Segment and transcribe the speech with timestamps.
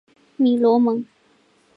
[0.35, 1.05] 米罗蒙。